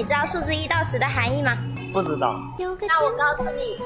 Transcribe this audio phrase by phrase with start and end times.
[0.00, 1.58] 你知道数字一到十的含义吗？
[1.92, 2.34] 不知道。
[2.88, 3.76] 那我告诉你，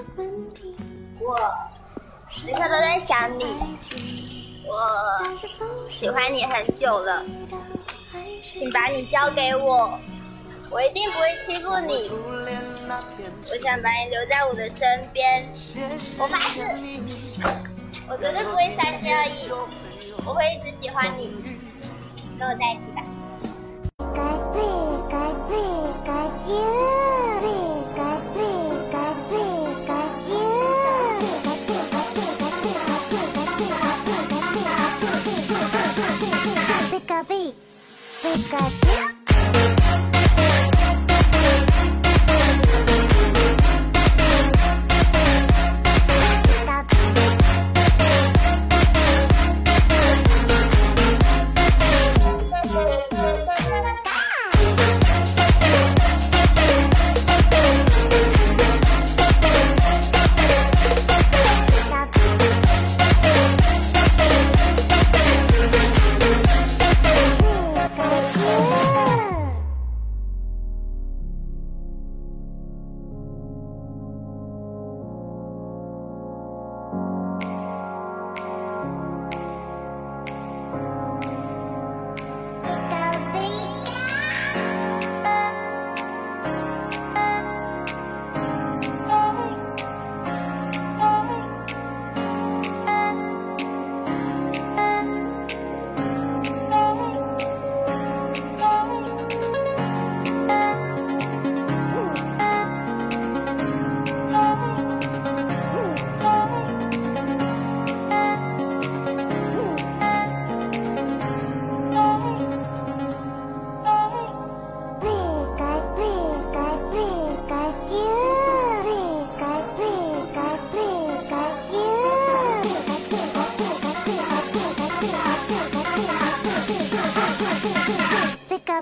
[1.18, 1.36] 我
[2.30, 3.44] 时刻都在想你，
[4.64, 7.24] 我喜欢你很久了，
[8.52, 9.98] 请把你交给我，
[10.70, 12.08] 我一定不会欺负你。
[13.50, 15.52] 我想把你留在我的身边，
[16.16, 16.60] 我发誓，
[18.08, 19.50] 我绝对不会三心二意，
[20.24, 21.36] 我会一直喜欢你，
[22.38, 23.02] 跟我在一起吧。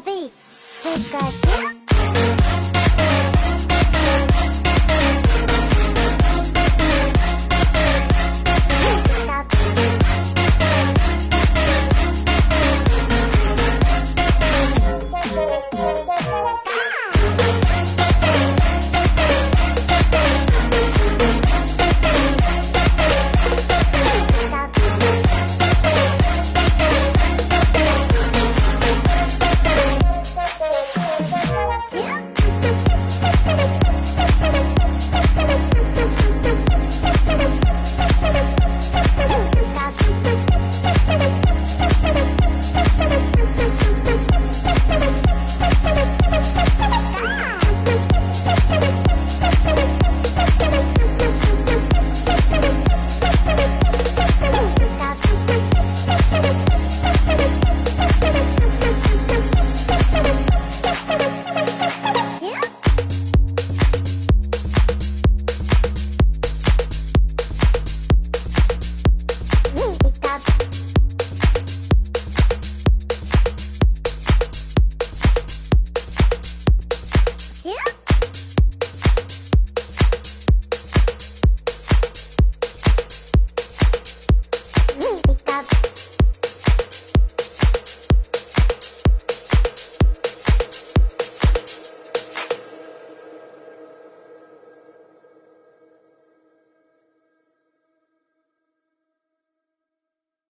[0.05, 0.33] び
[0.83, 1.82] ぶつかって